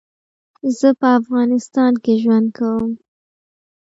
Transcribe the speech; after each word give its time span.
زه 0.77 0.89
په 0.99 1.07
افغانستان 1.19 1.93
کي 2.03 2.13
ژوند 2.21 2.47
کوم 2.57 2.91